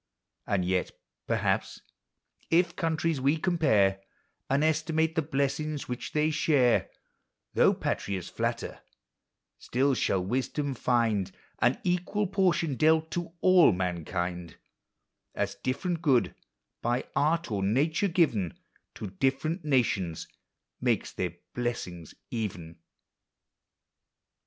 [0.47, 0.89] And yet,
[1.27, 1.79] perhaps,
[2.49, 3.99] if countries we compare,
[4.49, 6.89] And estimate the blessings which they share,
[7.53, 8.81] Though patriots flatter,
[9.59, 14.57] still shall wisdom find An equal portion dealt to all mankind;
[15.35, 16.33] As ditTerent good,
[16.81, 18.57] by art or nature given,
[18.95, 20.27] To different nations
[20.81, 22.79] makes their blessing even.